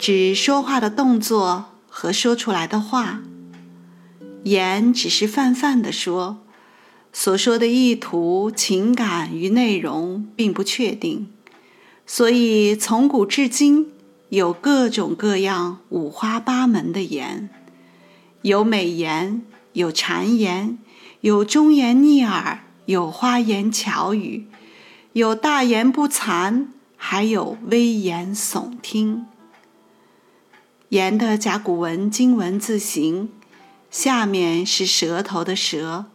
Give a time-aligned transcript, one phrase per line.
[0.00, 3.20] 指说话的动作和说出来的话。
[4.44, 6.38] 言只是泛泛的说，
[7.12, 11.28] 所说的意图、情感与内容并不确定，
[12.06, 13.92] 所以从古至今
[14.30, 17.50] 有各种各样、五花八门的言，
[18.40, 19.42] 有美言，
[19.74, 20.78] 有谗言，
[21.20, 22.60] 有忠言逆耳。
[22.86, 24.48] 有花言巧语，
[25.12, 29.26] 有大言不惭，还有危言耸听。
[30.90, 33.30] 言的甲骨文金文字形，
[33.92, 36.06] 下面是舌头的舌，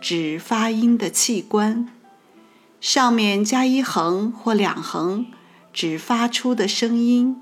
[0.00, 1.86] 指发音的器官；
[2.80, 5.26] 上面加一横或两横，
[5.74, 7.36] 指发出的声音，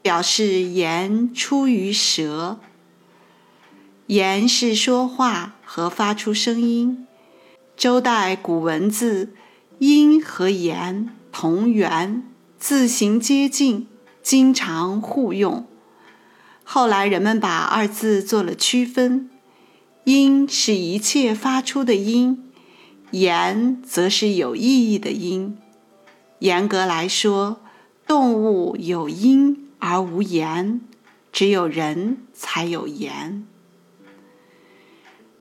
[0.00, 2.58] 表示言出于舌。
[4.06, 7.06] 言是说话和发出声音。
[7.76, 9.34] 周代古文字，
[9.80, 12.26] 音和言同源，
[12.58, 13.86] 字形接近，
[14.22, 15.66] 经常互用。
[16.72, 19.28] 后来人们把二字做了区分，
[20.04, 22.44] 音是一切发出的音，
[23.10, 25.58] 言则是有意义的音。
[26.38, 27.60] 严格来说，
[28.06, 30.80] 动物有音而无言，
[31.32, 33.44] 只有人才有言。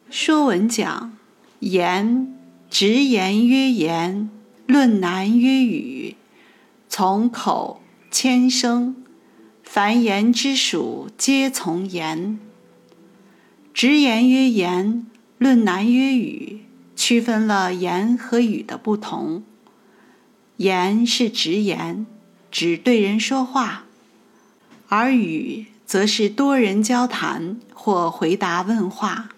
[0.09, 1.15] 说文讲。
[1.59, 2.35] 言，
[2.71, 4.31] 直言曰言，
[4.65, 6.15] 论难曰语。
[6.87, 8.95] 从口千声，
[9.71, 12.39] 凡言之属，皆从言。
[13.71, 15.05] 直言曰言，
[15.37, 16.61] 论难曰语，
[16.95, 19.43] 区分了言和语的不同。
[20.57, 22.07] 言是直言，
[22.49, 23.83] 指对人说话；
[24.87, 29.29] 而语则是多人交谈或回答问话。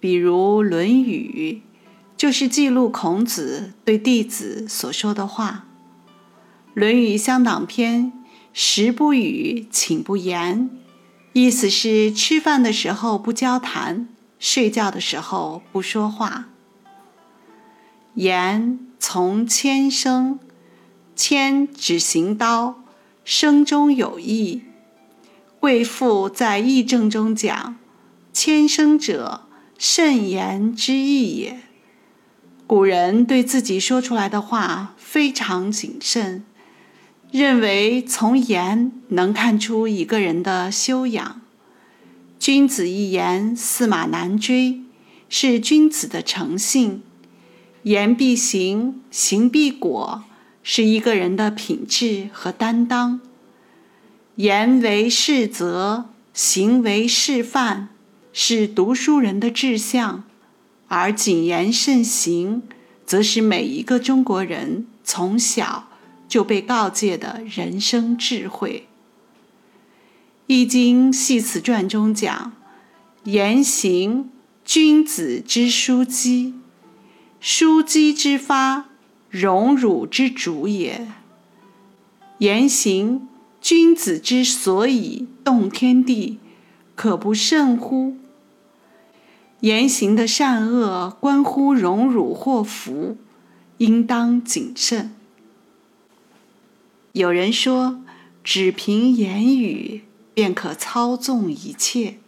[0.00, 1.62] 比如《论语》，
[2.16, 5.66] 就是记录孔子对弟子所说的话。
[6.74, 8.12] 《论语乡党篇》
[8.60, 10.68] 食不语，寝不言，
[11.32, 14.08] 意思是吃饭的时候不交谈，
[14.40, 16.48] 睡觉的时候不说话。
[18.14, 20.40] 言从千声，
[21.14, 22.82] 千指行刀，
[23.24, 24.64] 声中有意。
[25.60, 27.76] 贵妇在义正中讲，
[28.32, 29.42] 千声者。
[29.78, 31.60] 慎言之意也。
[32.66, 36.44] 古人对自己说出来的话非常谨慎，
[37.30, 41.40] 认为从言能看出一个人的修养。
[42.38, 44.80] 君子一言，驷马难追，
[45.28, 47.02] 是君子的诚信。
[47.82, 50.24] 言必行，行必果，
[50.62, 53.20] 是一个人的品质和担当。
[54.36, 57.88] 言为是则，行为示范。
[58.32, 60.22] 是读书人的志向，
[60.86, 62.62] 而谨言慎行，
[63.04, 65.87] 则是每一个中国人从小
[66.28, 68.86] 就被告诫的人生智慧。
[70.46, 72.52] 《易经系辞传》中讲
[73.24, 74.30] ：“言行，
[74.64, 76.54] 君子之枢机；
[77.42, 78.86] 枢机之发，
[79.30, 81.08] 荣辱之主也。
[82.38, 83.26] 言行，
[83.60, 86.38] 君子之所以动天地，
[86.94, 88.16] 可不慎乎？”
[89.60, 93.16] 言行的善恶关乎荣辱祸福，
[93.78, 95.12] 应当谨慎。
[97.12, 98.00] 有人说，
[98.44, 100.02] 只凭言语
[100.34, 102.18] 便可操纵一切，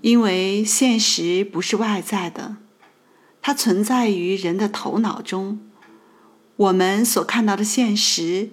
[0.00, 2.56] 因为现实不是外在的，
[3.40, 5.58] 它存在于人的头脑中。
[6.56, 8.50] 我们所看到的现实，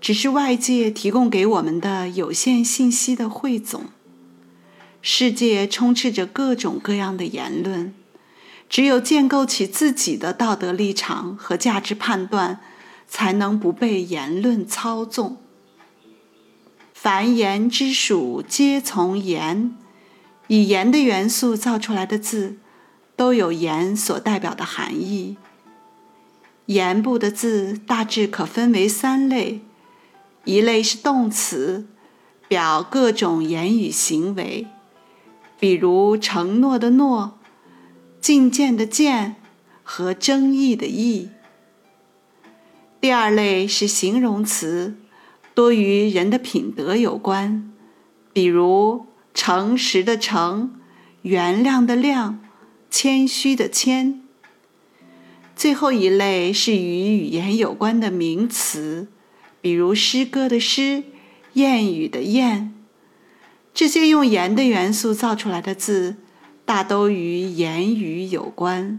[0.00, 3.86] 只是外界提供给我们的有限信息的汇总。
[5.02, 7.94] 世界充斥着各种各样的言论，
[8.70, 12.60] 只有建构起自己的道德立场和价值判断，
[13.06, 15.36] 才能不被言论操纵。
[16.92, 19.76] 凡言之属，皆从言。
[20.48, 22.56] 以言的元素造出来的字，
[23.16, 25.36] 都有言所代表的含义。
[26.66, 29.60] 言部的字大致可分为三类：
[30.44, 31.86] 一类是动词，
[32.48, 34.66] 表各种言语行为。
[35.58, 37.38] 比如承诺的诺、
[38.20, 39.36] 觐见的见
[39.82, 41.30] 和争议的议。
[43.04, 44.94] 第二类是形容词，
[45.52, 47.70] 多与人的品德有关，
[48.32, 49.04] 比如
[49.34, 50.74] 诚实的诚、
[51.20, 52.36] 原谅的谅、
[52.88, 54.22] 谦虚的谦。
[55.54, 59.08] 最后一类是与语言有关的名词，
[59.60, 61.02] 比如诗歌的诗、
[61.52, 62.70] 谚语的谚。
[63.74, 66.16] 这些用言的元素造出来的字，
[66.64, 68.98] 大都与言语有关。